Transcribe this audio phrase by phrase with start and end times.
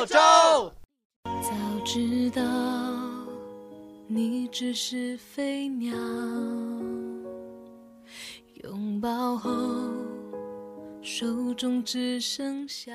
[0.00, 0.16] 澳洲。
[1.24, 1.52] 早
[1.84, 2.42] 知道
[4.08, 5.94] 你只是飞鸟，
[8.64, 9.50] 拥抱后
[11.02, 12.92] 手中只剩下。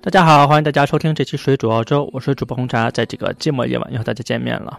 [0.00, 4.78] 大家好，欢迎大家收听这期《水煮澳洲》，我是主播红茶，在这个寂寞夜晚又和大家见面了。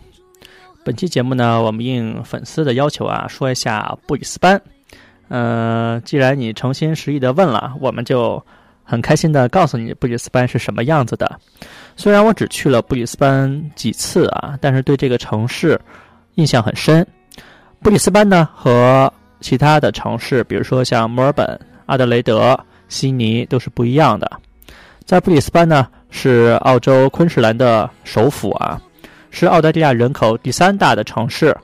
[0.85, 4.61] 本期节目呢，我们应粉丝的要求啊，说一下布里斯班。
[5.27, 8.41] 呃，既然你诚心实意的问了，我们就
[8.85, 11.39] 很开心的告诉你布里斯班是什么样子的。
[11.97, 15.77] 虽然我只去了布里斯班几次啊，但是对这个城市
[16.35, 17.05] 印象很深。
[17.81, 22.57] 布里斯班呢和其他的城市，比如说像墨尔本、阿德雷德、
[22.87, 24.31] 悉尼都是不一样的。
[25.03, 28.81] 在布里斯班呢，是澳洲昆士兰的首府啊，
[29.31, 31.55] 是澳大利亚人口第三大的城市，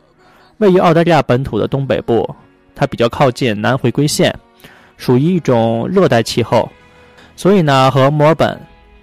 [0.57, 2.27] 位于澳大利亚本土的东北部。
[2.73, 4.33] 它比较靠近南回归线，
[4.97, 6.67] 属于一种热带气候，
[7.41, 8.55] 所以呢，和墨尔本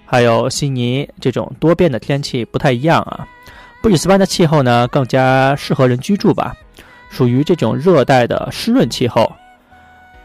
[0.05, 3.27] 还有悉尼这种多变的天气不太一样啊。
[3.81, 6.55] 布里斯班的气候呢，更加适合人居住吧，
[7.09, 9.29] 属于这种热带的湿润气候，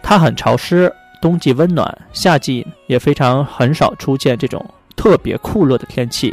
[0.00, 6.32] 它很潮湿，冬季温暖，夏季也非常很少出现这种特别酷热的天气，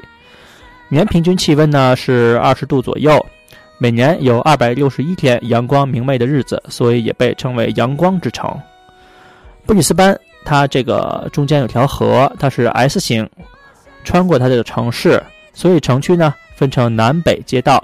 [0.87, 3.19] 年平均气温呢是二十度左右。
[3.79, 8.55] 每年有二百六十一天阳光明媚的日子，所以也被称为阳光之城。
[9.65, 13.29] 布里斯班，它这个中间有条河，它是 S 型，
[14.03, 15.21] 穿过它这个城市，
[15.53, 17.83] 所以城区呢分成南北街道。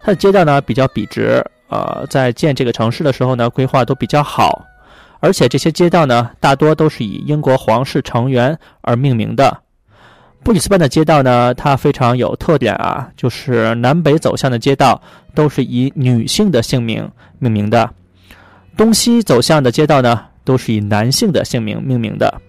[0.00, 4.64] 它的街道呢比较笔直，呃，在建这个城市的时候呢规划都比较好，
[5.20, 9.56] 而且这些街道呢大多都是以英国皇室成员而命名的。
[10.42, 15.00] 布里斯班的街道呢，它非常有特点啊，就是南北走向的街道
[15.34, 17.88] 都是以女性的姓名命名的，
[18.76, 22.40] 东西走向的街道呢都是以男性的姓名命名的。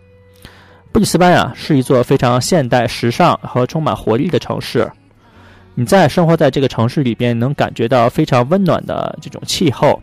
[0.91, 4.89] 布里斯班啊，是一座非常现代、时尚和充满活力的城市。
[5.73, 10.01] 你在生活在这个城市里边，能感觉到非常温暖的这种气候，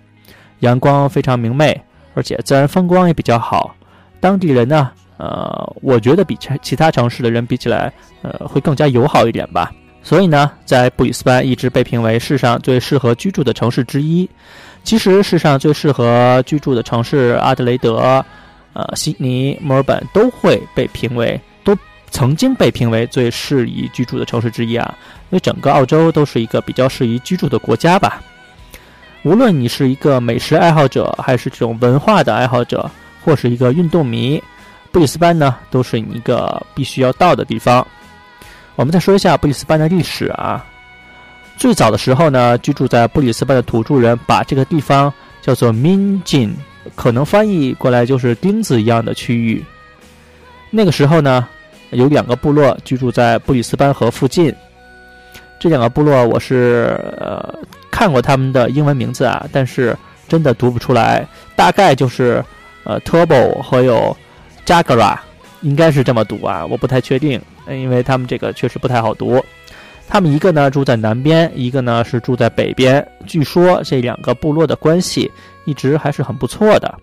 [0.60, 1.80] 阳光非常明媚，
[2.14, 3.74] 而且自然风光也比较好。
[4.20, 4.90] 当地人呢？
[5.18, 7.92] 呃，我觉得比其其他城市的人比起来，
[8.22, 9.72] 呃，会更加友好一点吧。
[10.02, 14.28] 所以呢，在布里斯班一直被评为世上最适合居住的城市之一。
[14.84, 18.24] 其实，世上最适合居住的城市阿德雷德、
[18.72, 21.76] 呃，悉尼、墨尔本都会被评为，都
[22.10, 24.94] 曾经被评为最适宜居住的城市之一啊。
[25.30, 28.20] 因为整个澳洲都是一个比较适宜居住的国家吧。
[29.22, 32.90] 无论你是一个美食爱好者，还是这种文化的爱好者，
[33.24, 34.42] 或是一个运动迷。
[34.90, 37.86] 布里斯班呢，都是你一个必须要到的地方。
[38.74, 40.66] 我们再说一下布里斯班的历史啊。
[41.56, 46.52] 最早的时候呢，居住在布里斯班的土著人把这个地方叫做 Minjin，
[46.94, 49.64] 可能翻译过来就是钉子一样的区域。
[50.70, 51.46] 那个时候呢，
[51.90, 54.54] 有两个部落居住在布里斯班河附近。
[55.60, 57.54] 这两个部落我是呃
[57.90, 59.96] 看过他们的英文名字啊，但是
[60.26, 61.26] 真的读不出来。
[61.54, 62.44] 大概就是
[62.84, 64.16] 呃 Turbo 和有。
[64.64, 65.18] Jagara，
[65.62, 69.44] 应该是这么读啊，我不太确定，因为他们这个确实不太好读。
[70.08, 73.06] 他们一个呢住在南边，一个呢是住在北边。
[73.26, 75.30] 据说这两个部落的关系
[75.64, 76.94] 一直还是很不错的。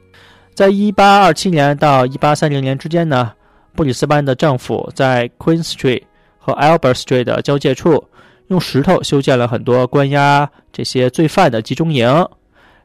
[0.53, 3.31] 在1827年到1830年之间呢，
[3.73, 6.03] 布里斯班的政府在 Queen Street
[6.37, 8.03] 和 Albert Street 的交界处，
[8.47, 12.27] 用石头修建了很多关押这些罪犯的集中营，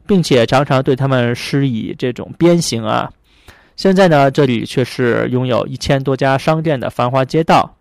[0.07, 3.11] 并且常常对他们施以这种鞭刑啊。
[3.77, 7.77] 现在呢，这里却是拥有一千多家商店的繁华街道。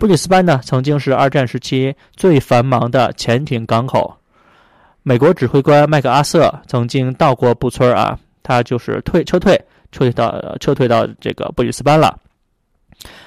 [0.00, 4.16] 布里斯班呢，曾经是二战时期最繁忙的潜艇港口。
[5.02, 9.62] 美国指挥官麦克阿瑟曾经到过布村啊，他就是退撤退，
[9.92, 12.18] 撤退到撤退到这个布里斯班了，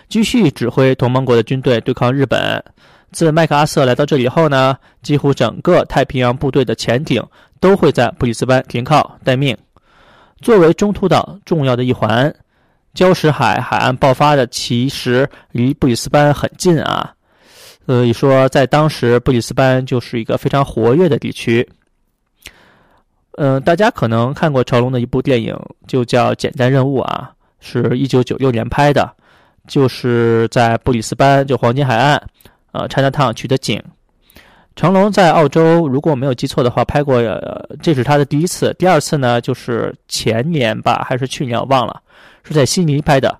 [0.09, 2.63] 继续指挥同盟国的军队对抗日本。
[3.12, 7.23] 自麦克阿瑟来到这里后呢，几乎整个太平洋部队的潜艇
[7.59, 9.56] 都会在布里斯班停靠待命。
[10.41, 12.33] 作为中途岛重要的一环，
[12.94, 17.13] 礁石海海岸爆发的其实离布里斯班很近啊，
[17.86, 21.68] 所以说在当时布里斯班就是一个非常活跃的地区。
[23.38, 25.57] 嗯，大家可能看过成龙的一部电影，
[25.88, 29.12] 就叫《简单任务》啊，是一九九六年拍的，
[29.68, 32.22] 就是在布里斯班就黄金海岸，
[32.74, 33.81] 呃，China Town 取的景。
[34.75, 37.19] 成龙在澳洲，如果没有记错的话，拍过，
[37.81, 38.72] 这是他的第一次。
[38.78, 42.02] 第二次呢，就是前年吧，还是去年，我忘了，
[42.44, 43.40] 是在悉尼拍的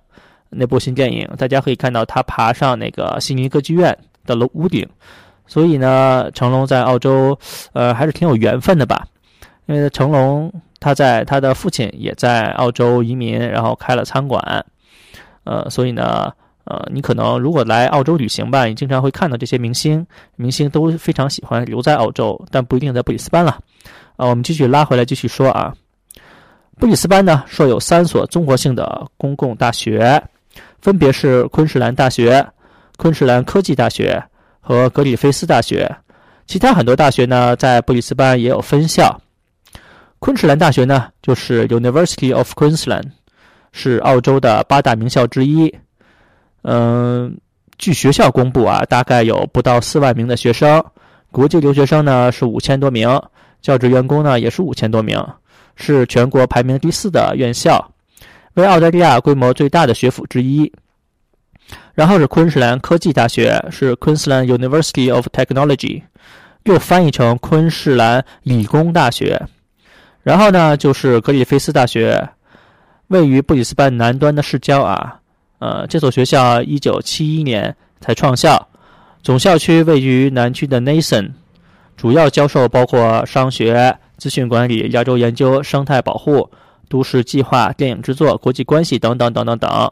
[0.50, 1.30] 那部新电影。
[1.38, 4.88] 大家可以看到他爬上那个悉尼歌剧院的楼屋顶。
[5.46, 7.38] 所以呢，成龙在澳洲，
[7.74, 9.06] 呃，还是挺有缘分的吧？
[9.66, 14.66] 因为成龙他在他的父亲也在澳洲移民，然后开了餐馆，
[15.44, 16.32] 呃，所以呢，
[16.64, 20.06] 呃，你可能如果来澳洲旅行吧，你经常会看到这些明星，
[20.38, 23.60] 明星都非常喜欢留在澳洲，但不一定在布里斯班了。
[24.16, 25.74] 啊，我们继续拉回来继续说啊，
[26.84, 30.22] 布里斯班呢，设有三所综合性的公共大学，
[30.82, 32.46] 分别是昆士兰大学、
[32.98, 34.22] 昆士兰科技大学
[34.60, 35.90] 和格里菲斯大学。
[36.46, 39.18] 其他很多大学呢，在布里斯班也有分校。
[40.20, 43.06] 昆士兰大学呢，就是 University of Queensland，
[43.72, 45.74] 是澳洲的八大名校之一。
[46.64, 47.40] 嗯，
[47.78, 50.84] 据学校公布啊，大概有不到四万名的学生，
[51.32, 53.08] 国际留学生呢是五千多名，
[53.62, 55.18] 教职员工呢也是五千多名，
[55.76, 57.92] 是全国排名第四的院校，
[58.54, 60.72] 为澳大利亚规模最大的学府之一。
[61.94, 66.02] 然后是昆士兰科技大学，是 Queensland University of Technology，
[66.64, 69.42] 又翻译成昆士兰理工大学。
[70.24, 72.30] 然后呢，就是格里菲斯大学，
[73.08, 75.20] 位于布里斯班南端的市郊啊。
[75.60, 78.68] 呃，这所学校一九七一年才创校，
[79.22, 81.32] 总校区位于南区的 Nathan，
[81.96, 86.50] 主要教授包括商学、资讯管理、亚洲研究、生态保护、
[86.88, 89.92] 都市计划、电影制作、国际关系等等等等等。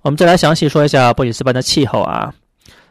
[0.00, 2.32] 我们再来详细说一下布里斯班的气候啊，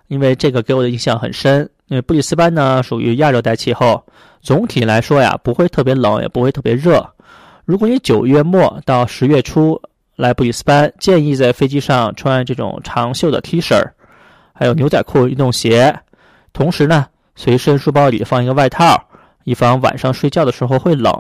[0.10, 1.68] 因为这个给我的印象很深。
[1.88, 4.06] 因为布里斯班呢属于亚热带气候，
[4.42, 7.04] 总体来说呀不会特别冷，也不会特别热。
[7.66, 9.81] 如果你九月末到十月初。
[10.16, 13.81] 来布里斯班，建议在飞机上穿这种长袖的 T 恤，
[14.51, 15.98] 还有牛仔裤、运动鞋。
[16.51, 17.06] 同时呢，
[17.38, 19.01] 随身书包里放一个外套，
[19.50, 21.12] 以防晚上睡觉的时候会冷。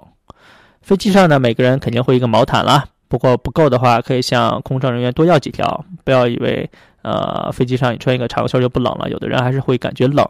[0.83, 2.85] 飞机上呢，每个人肯定会一个毛毯啦。
[3.07, 5.83] 不过不够的话，可以向空乘人员多要几条。
[6.03, 6.69] 不要以为
[7.01, 10.23] 呃飞机上你穿一个长袖就不冷了，有的人还是会感觉冷。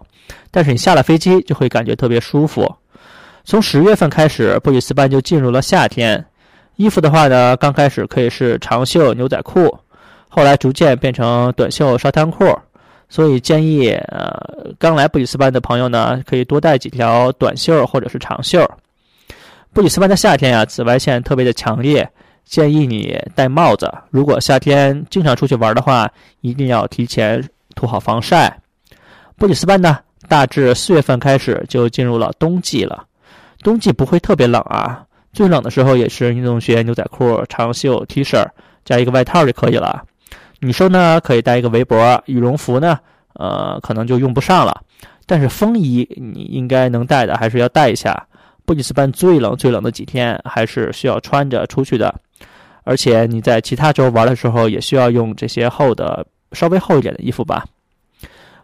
[0.49, 2.73] 但是你下了飞机就会感觉特别舒服。
[3.43, 6.25] 从十月份开始，布里斯班就进入了夏天。
[6.77, 9.77] 衣服的话呢，刚开始可以是长袖牛仔裤，
[10.29, 12.45] 后来逐渐变成短袖沙滩裤。
[13.09, 14.39] 所以建议，呃，
[14.77, 18.69] 刚来布里斯班的朋友呢，可以多带几条短袖或者是长袖。
[19.73, 22.07] 布里斯班的夏天呀，紫外线特别的强烈，
[22.45, 23.91] 建议你戴帽子。
[24.11, 26.07] 如果夏天经常出去玩的话，
[26.41, 27.43] 一定要提前
[27.75, 28.55] 涂好防晒。
[29.37, 29.97] 布里斯班呢，
[30.27, 33.05] 大致四月份开始就进入了冬季了，
[33.63, 35.03] 冬季不会特别冷啊。
[35.33, 38.43] 最冷的时候也是运动鞋、牛仔裤、长袖 T 恤
[38.85, 40.03] 加一个外套就可以了。
[40.59, 42.99] 女生呢可以带一个围脖，羽绒服呢，
[43.33, 44.81] 呃，可能就用不上了。
[45.25, 48.27] 但是风衣你应该能带的，还是要带一下。
[48.65, 52.13] 布里斯班最冷最冷的几天还是需要穿着出去的。
[52.83, 57.65] 而且你在其他州玩的时候也需要用这些厚的、稍微厚一点的衣服吧。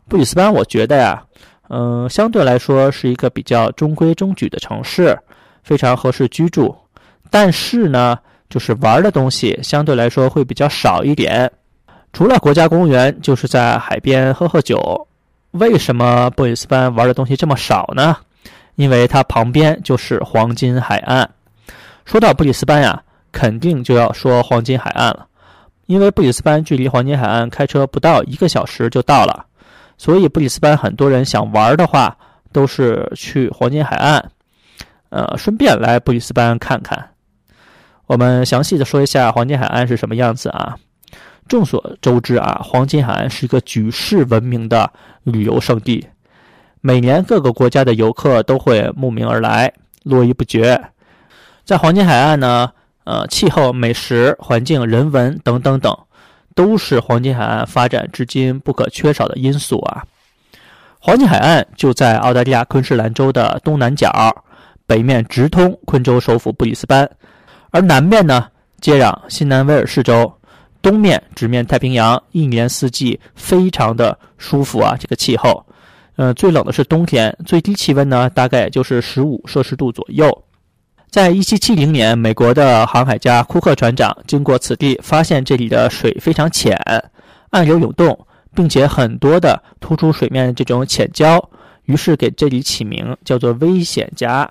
[0.08, 1.24] 布里斯班我觉得呀，
[1.70, 5.18] 嗯，相对来说是一个比较中规中矩的城市。
[5.64, 6.76] 非常合适居住，
[7.32, 8.16] 但是呢，
[8.52, 11.52] 就是玩的东西相对来说会比较少一点。
[12.16, 15.06] 除了国家公园，就是在海边喝喝酒。
[15.52, 18.16] 为什么布里斯班玩的东西这么少呢？
[18.76, 21.30] 因为它旁边就是黄金海岸。
[22.06, 23.04] 说到布里斯班呀，
[23.34, 25.28] 肯定就要说黄金海岸了，
[25.88, 29.46] 因为布里斯班距离黄金海岸开车不到一个小时就到了，
[29.98, 32.16] 所以布里斯班很多人想玩的话，
[32.54, 34.32] 都是去黄金海岸。
[35.10, 37.10] 呃，顺便来布里斯班看看。
[38.08, 40.78] 我们详细的说一下黄金海岸是什么样子啊？
[41.48, 44.92] 众所周知啊，黄金海岸是一个举世闻名的
[45.24, 46.06] 旅游胜地，
[46.82, 49.72] 每年各个国家的游客都会慕名而来，
[50.04, 50.82] 络绎不绝。
[51.64, 52.72] 在黄金海岸呢，
[53.04, 55.98] 呃，气候、美食、环境、人文等等等，
[56.54, 60.04] 都是黄金海岸发展至今不可缺少的因素啊。
[61.00, 64.12] 黄金海岸就在澳大利亚昆士兰州的东南角。
[64.88, 67.10] 北面直通昆州首府布里斯班，
[67.72, 68.48] 而南面呢
[68.80, 70.32] 接壤新南威尔士州，
[70.86, 74.96] 东面直面太平洋，一年四季非常的舒服啊！
[75.00, 75.66] 这个气候，
[76.16, 80.44] 呃，最冷的是冬天，最低气温呢大概也就是十五摄氏度左右。
[81.10, 86.80] 在一七七零年，美国的航海家库克船长经过此地，发现这里的水非常浅，
[87.50, 88.16] 暗流涌动，
[88.54, 91.44] 并且很多的突出水面这种浅礁，
[91.86, 94.48] 于是给这里起名叫做危险夹。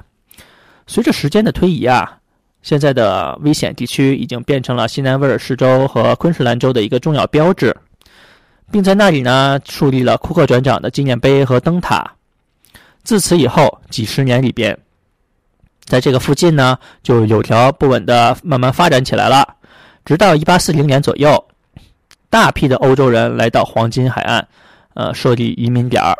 [0.88, 2.18] 随着时间的推移啊，
[2.64, 7.76] 现在的危险地区已经变成了西南威尔士州和昆士兰州的一个重要标志，
[8.72, 12.10] 并在那里呢树立了库克船长的纪念碑和灯塔。
[13.02, 14.76] 自此以后，几十年里边，
[15.84, 19.46] 在这个附近呢就有条不紊的慢慢发展起来了。
[20.06, 21.44] 直到1840年左右，
[22.30, 24.48] 大批的欧洲人来到黄金海岸，
[24.94, 26.16] 呃，设立移民点儿，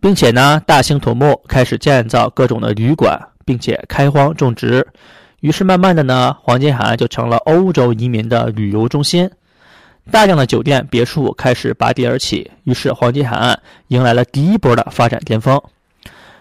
[0.00, 3.18] 并且呢大兴土木，开始建造各种的旅馆。
[3.46, 4.84] 并且开荒种植，
[5.46, 9.30] 于是慢慢的呢，黄金海岸就成了欧洲移民的旅游中心。
[10.10, 15.62] 大量的酒店、别墅开始拔地而起，于是黄金海岸迎来了第一波的发展巅峰。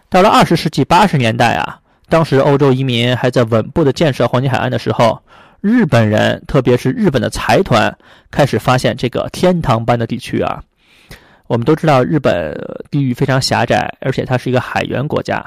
[0.09, 5.21] 到了二十世纪八十年代啊，当时欧洲移民还在稳步的建设黄金海岸的时候，
[5.61, 7.95] 日本人，特别是日本的财团，
[8.31, 10.63] 开始发现这个天堂般的地区啊。
[11.45, 12.59] 我们都知道，日本
[12.89, 15.45] 地域非常狭窄，而且它是一个海员国家，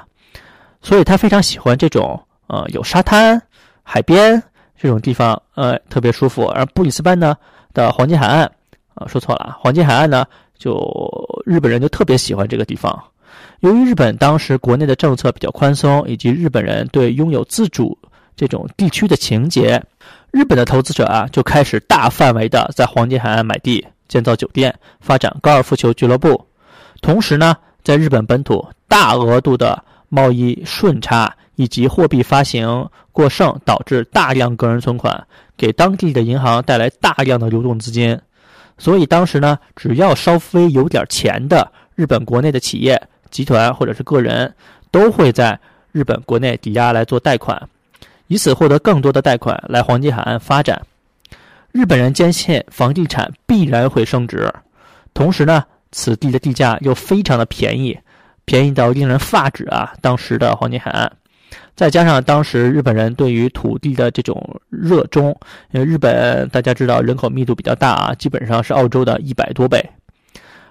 [0.80, 3.40] 所以他非常喜欢这种呃有沙滩、
[3.90, 4.42] 海边
[4.76, 6.44] 这种地方，呃特别舒服。
[6.48, 7.34] 而布里斯班呢
[7.72, 8.44] 的黄金海岸，
[8.94, 10.26] 啊说错了，黄金海岸呢
[10.58, 10.78] 就
[11.46, 13.02] 日本人就特别喜欢这个地方。
[13.60, 17.96] 由于日本当时国内的政策比较宽松，以及日本人对拥有自主
[18.36, 19.82] 这种地区的情节，
[20.30, 23.82] 日本的投资者啊就开始大范围的在黄金海岸买地。
[24.08, 26.42] 建造酒店，发展高尔夫球俱乐部，
[27.02, 27.54] 同时呢，
[27.84, 38.18] 在日本本土大额度的贸易顺差以及货币发行过剩，导致大量个人存款，给当地的银行带来大量的流动资金。
[38.78, 43.00] 所以当时呢，只要稍微有点钱的日本国内的企业、
[43.30, 44.54] 集团或者是个人，
[44.90, 45.58] 都会在
[45.90, 47.60] 日本国内抵押来做贷款，
[48.28, 50.80] 以此获得更多的贷款来黄金海岸发展。
[51.72, 54.50] 日本人坚信房地产必然会升值，
[55.12, 57.98] 同时呢，此地的地价又非常的便宜，
[58.48, 59.92] 便宜到令人发指啊！
[60.00, 61.06] 当时的黄金海岸，
[61.76, 65.38] 再加上当时日本人对于土地的这种热衷，
[65.72, 69.84] 因为日本大家知道人口密度比较大啊，基本上是澳洲的一百多倍。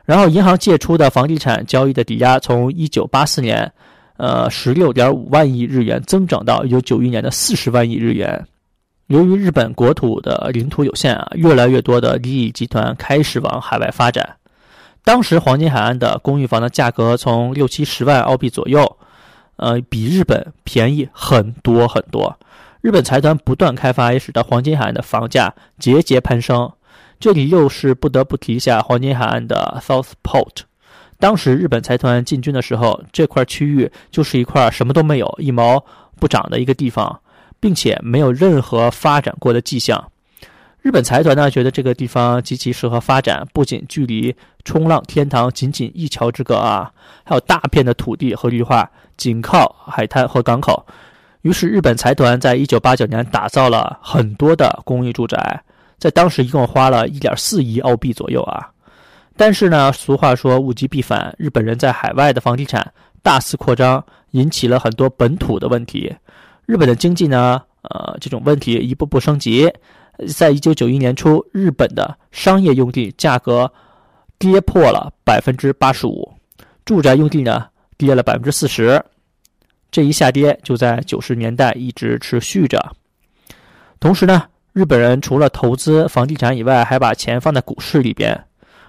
[0.06, 3.72] 然后银行借出的房地产交易的抵押，从一九八四年，
[4.18, 8.44] 呃，十六点五万亿日元增长到一九九一年的四十万亿日元。
[9.06, 14.28] 由于日本国土的领土有限啊，越来越多的利益集团开始往海外发展。
[15.08, 18.98] 当时黄金海岸的公寓房的价格从六七十万澳币左右，
[19.56, 22.38] 呃，比日本便宜很多很多。
[22.82, 26.70] 日本财团不断开发，也使得黄金海岸的房价节节攀升。
[27.22, 30.64] 这里又是不得不提一下黄金海岸的 Southport。
[31.18, 35.86] 当时日本财团进军的时候，这块区域就是一块什么都没有、一毛
[36.20, 37.22] 不长的一个地方。
[37.60, 40.12] 并且没有任何发展过的迹象。
[40.88, 46.90] 日本财团呢，觉得这个地方极其适合发展，不仅距离冲浪天堂仅仅一桥之隔啊，
[47.26, 50.88] 还有大片的土地和绿化，紧靠海滩和港口。
[51.42, 55.62] 于是，日本财团在一九八九年打造了很多的公寓住宅，
[55.98, 58.70] 在当时一共花了一点四亿澳币左右啊。
[59.36, 62.90] 但是呢，俗话说物极必反，日本人在海外的房地产
[63.22, 64.02] 大肆扩张，
[64.32, 66.16] 引起了很多本土的问题。
[66.66, 69.70] 日本的经济呢，呃，这种问题一步步升级。
[70.36, 73.72] 在一九九一年初，日本的商业用地价格
[74.40, 76.32] 跌破了百分之八十五，
[76.86, 79.04] 住宅用地呢跌了百分之四十。
[79.92, 82.94] 这一下跌就在九十年代一直持续着。
[84.00, 84.44] 同时呢，
[84.74, 88.44] 日本人除了投资房地产以外，还把钱放在股市里边。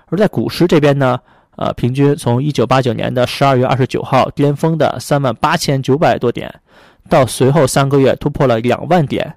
[0.06, 1.18] 而在股市这边呢，
[1.56, 6.52] 呃，平均从一九八九年的十二月二十九号巅峰的三万八千九百多点。
[7.08, 9.34] 到随后三个月突破了两万点，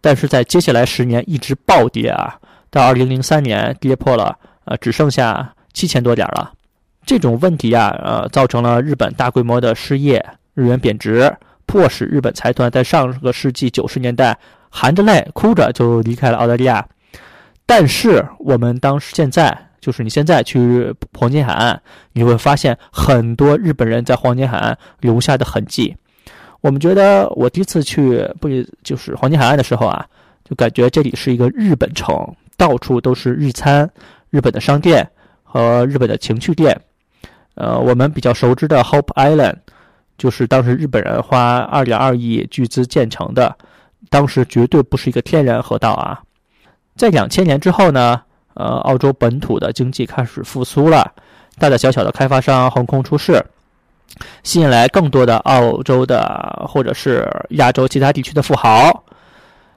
[0.00, 2.38] 但是在接下来十年一直暴跌啊，
[2.70, 6.52] 到二零零三年跌破了呃只剩下七千多点了。
[7.04, 10.24] 这种问题啊，呃，造成了日本大规模的失业，
[10.54, 14.38] 日元贬值，迫使日本财团在上个世纪九十年代
[14.68, 16.86] 含着泪哭着就离开了澳大利亚。
[17.64, 21.80] 但是我们当现在就是你现在去黄金海岸，
[22.12, 25.96] 你会发现很多日本人在黄金海岸留下的痕迹。
[26.60, 28.48] 我们觉得，我第一次去不
[28.82, 30.04] 就是黄金海岸的时候啊，
[30.44, 32.16] 就感觉这里是一个日本城，
[32.56, 33.88] 到处都是日餐、
[34.30, 35.08] 日本的商店
[35.44, 36.76] 和日本的情趣店。
[37.54, 39.56] 呃，我们比较熟知的 Hope Island，
[40.16, 43.56] 就是当时日本人花二点二亿巨资建成的，
[44.10, 46.20] 当时绝对不是一个天然河道啊。
[46.96, 48.20] 在两千年之后呢，
[48.54, 51.12] 呃，澳洲本土的经济开始复苏了，
[51.58, 53.40] 大大小小的开发商横空出世。
[54.42, 59.04] 吸引来更多的澳洲的或者是亚洲其他地区的富豪，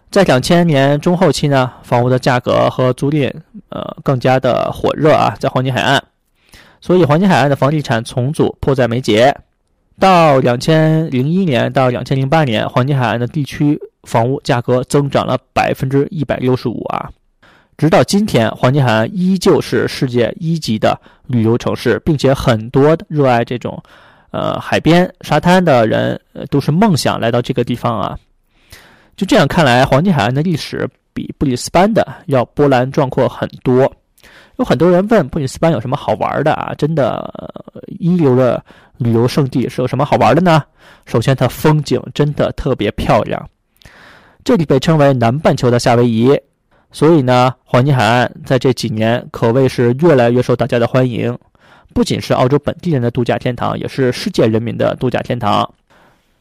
[0.09, 3.31] 在两千年中后期呢，房屋的价格和租赁
[3.69, 6.01] 呃更加的火热啊，在黄金海岸，
[6.81, 9.35] 所以黄金海岸的房地产重组迫在眉睫。
[9.99, 17.09] 到两千零一年到两千零八年，黄金海岸的地区房屋价格增长了百分之一百六十五啊，
[17.77, 23.81] 直到今天，黄金海岸依旧是世界一级的旅游城市，并且很多热爱这种。
[24.31, 26.19] 呃，海边沙滩的人
[26.49, 28.17] 都是梦想来到这个地方啊。
[29.15, 33.91] 就这样看来，黄金海岸的历史比布里斯班的要波澜壮阔很多。
[34.57, 36.73] 有很多人问布里斯班有什么好玩的啊？
[36.77, 37.31] 真的
[37.99, 38.63] 一流的
[38.97, 40.63] 旅游胜地是有什么好玩的呢？
[41.05, 43.49] 首先，它风景真的特别漂亮。
[44.43, 46.39] 这里被称为南半球的夏威夷，
[46.91, 51.37] 所以呢，黄金海岸在这几年可谓是越来越受大家的欢迎，
[51.93, 55.73] 不仅是澳洲本地人的度假天堂，也是世界人民的度假天堂。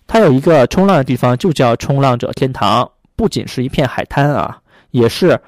[0.07, 4.59] 它有一个冲浪的地方，就叫冲浪者天堂，不仅是一片海滩啊，
[4.90, 5.40] 也是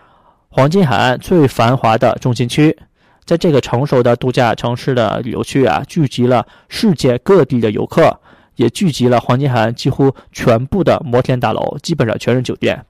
[0.48, 2.76] 黄金海岸最繁华的中心区。
[3.24, 8.20] 在这个成熟的度假城市的旅游区啊，聚集了世界各地的游客，
[8.56, 12.84] 也聚集了黄金海岸几乎全部的摩天大楼，基本上全是酒店。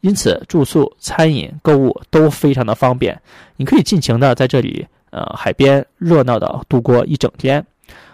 [0.00, 3.18] 因此，住宿、餐饮、购物都非常的方便。
[3.56, 7.64] 你可以尽情的在这里，呃，海边热闹的度过一整天。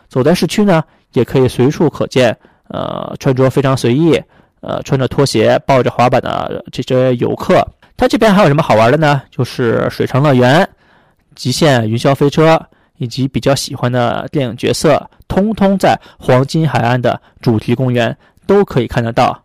[0.07, 2.37] 走在市区呢，也可以随处可见，
[2.69, 4.23] 呃，穿着非常随意，
[4.61, 7.66] 呃，穿着拖鞋、抱着滑板的这些游客。
[7.97, 9.23] 它这边还有什么好玩的呢？
[9.30, 10.69] 就是水上乐园、
[11.35, 12.61] 极限云霄飞车，
[12.99, 18.14] 以及比较喜欢的电影角色，通通在黄金海岸的主题公园
[18.47, 19.42] 都可以看得到。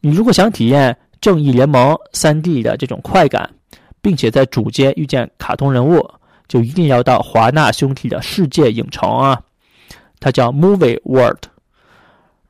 [0.00, 3.50] 你如果想体验，正义联盟三 D 的这种快感，
[4.00, 6.08] 并且在主街遇见卡通人物，
[6.52, 9.40] 就一定要到华纳兄弟的世界影城啊！
[10.20, 11.44] 它叫 Movie World。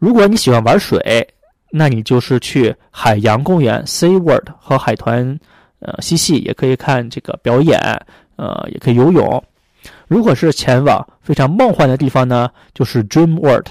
[0.00, 1.24] 如果你喜欢玩水，
[1.70, 5.38] 那你就是去海洋公园 Sea World 和海豚
[5.78, 7.78] 呃嬉戏，也可以看这个表演，
[8.34, 9.40] 呃，也可以游泳。
[10.08, 13.68] 如果是前往非常梦幻的地方呢，就是 Dream World，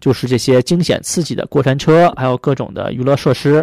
[0.00, 3.62] 就是这些惊险刺激的过山车，还有各种的娱乐设施。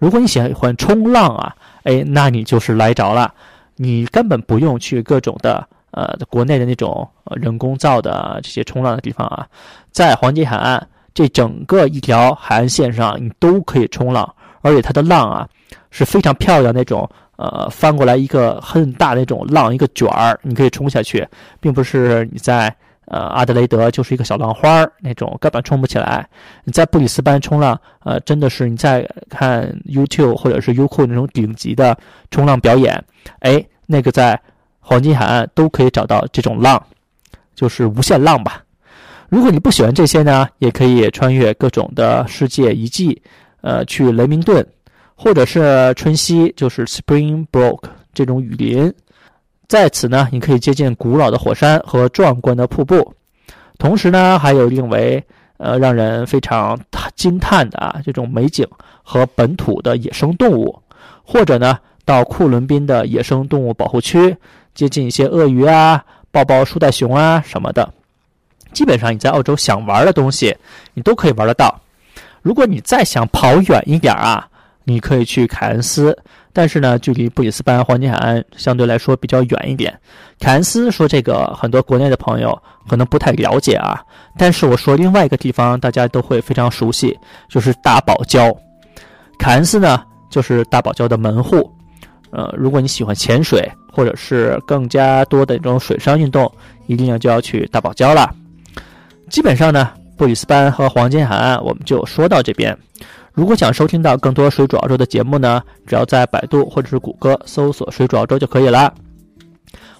[0.00, 3.32] 如果你喜欢冲浪啊，哎，那你就是来着了。
[3.82, 7.08] 你根本不用去各种的呃国内的那种
[7.40, 9.46] 人工造的这些冲浪的地方啊，
[9.90, 15.48] 在黄金海岸这整个一条海岸线上，你都可以冲浪，而且它的浪啊
[15.90, 21.26] 是非常漂亮那种，呃，翻过来一个很大的那种浪，一个卷儿，你可以冲下去，
[21.58, 22.74] 并不是你在。
[23.10, 26.24] 呃，阿德雷德就是一个小浪花儿那种，根本冲不起来。
[26.62, 31.98] 你在布里斯班冲浪，呃，真的是你在看 YouTube 或者是优酷那种顶级的
[32.30, 33.04] 冲浪表演，
[33.40, 34.40] 哎，那个在
[34.78, 36.80] 黄金海岸都可以找到这种浪，
[37.56, 38.62] 就是无限浪吧。
[39.28, 43.20] 如果你不喜欢这些呢，也可以穿越各种的世界遗迹，
[43.60, 44.64] 呃，去雷明顿，
[45.16, 47.82] 或者是春熙，就是 Springbrook
[48.14, 48.92] 这种雨林。
[49.70, 53.14] 在此呢，你可以接近古老的火山和壮观的瀑布，
[53.78, 55.24] 同时呢，还有另为
[55.58, 56.76] 呃让人非常
[57.14, 58.66] 惊叹的啊这种美景
[59.04, 60.76] 和本土的野生动物，
[61.22, 64.36] 或者呢，到库伦宾的野生动物保护区，
[64.74, 67.88] 接近一些鳄鱼啊、抱抱树袋熊啊什么的。
[68.72, 70.56] 基本上你在澳洲想玩的东西，
[70.94, 71.80] 你都可以玩得到。
[72.42, 74.48] 如果你再想跑远一点啊，
[74.82, 76.18] 你可以去凯恩斯。
[76.52, 79.96] 但是呢，距离布里斯班黄金海岸相对来说比较远一点。
[80.38, 84.02] 凯恩斯说这个很多国内的朋友可能不太了解啊，
[84.38, 87.16] 但是我说另外一个地方大家都会非常熟悉，
[87.48, 88.56] 就是大堡礁。
[89.38, 91.70] 凯恩斯呢就是大堡礁的门户。
[92.30, 96.50] 呃，如果你喜欢潜水或者是更加多的这种水上运动，
[96.86, 98.32] 一定要就要去大堡礁了。
[99.28, 102.76] 基本上呢，布里斯班和黄金海岸我们就说到这边。
[103.40, 108.92] 如果想收听到更多水煮澳洲的节目呢，只要在百度或者是谷歌搜索“水煮澳洲”就可以了。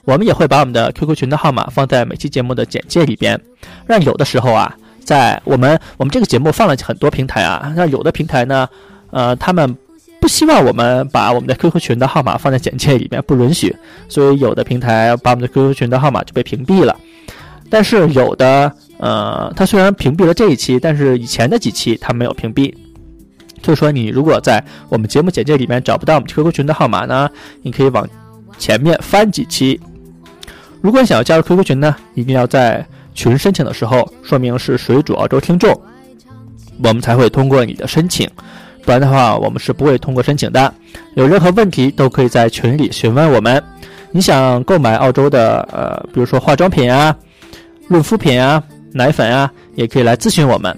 [0.05, 3.41] 我们也会把我们的 QQ 群的号码放在每期节目的简介里边，
[3.87, 8.69] 让有的时候啊，在我们我们这个节目放了很多平台啊，那有的平台呢，
[9.11, 9.75] 呃，他们
[10.21, 13.75] 不希望我们把我们的 QQ 群的号码放在简介里面，不允许，
[14.07, 16.95] 所以有的平台把我们的 QQ 群的号码就被屏蔽了。
[17.71, 22.71] 但是有的，呃，他虽然屏蔽了这一期，但是以前的几期他没有屏蔽。
[23.63, 27.29] 就是说，你如果在我们节目简介里面找不到我们 QQ 群的号码呢，
[27.63, 28.09] 你可以往
[28.59, 29.81] 前面翻几期。
[30.81, 35.79] 如果你想要加入 QQ 群呢，一定要在群申请的时候说明是水煮澳洲听众，
[36.83, 38.29] 我们才会通过你的申请。
[38.83, 40.73] 不然的话，我们是不会通过申请的。
[41.15, 43.63] 有任何问题都可以在群里询问我们。
[44.11, 47.15] 你想购买澳洲的呃，比如说化妆品啊、
[47.89, 50.75] 润肤品啊、奶粉啊，也可以来咨询我们。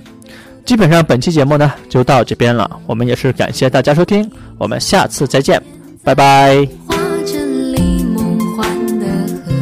[0.64, 5.62] 基本上本期节目呢就到这边了，我们也是感谢大家收听，我们下次再见，
[6.02, 6.66] 拜拜。
[6.86, 6.96] 化
[7.26, 8.66] 成里梦幻
[8.98, 9.06] 的
[9.44, 9.52] 河，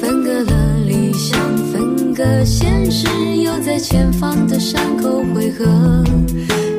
[0.00, 1.38] 分隔了理想，
[1.72, 3.06] 分隔现实，
[3.42, 5.66] 又在前方的山口汇合。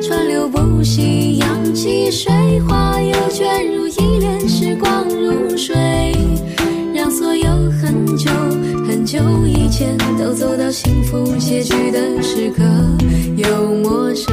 [0.00, 2.32] 川流不息，扬起水
[2.66, 5.76] 花，又卷入一帘时光如水，
[6.92, 8.30] 让所有很久。
[9.02, 12.62] 很久以前，都走到幸福结局的时刻，
[13.36, 14.32] 又陌生。